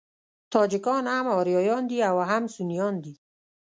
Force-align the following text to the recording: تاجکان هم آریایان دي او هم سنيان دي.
تاجکان 0.53 1.03
هم 1.13 1.25
آریایان 1.39 1.83
دي 1.89 1.97
او 2.09 2.17
هم 2.29 2.43
سنيان 2.55 2.95
دي. 3.03 3.13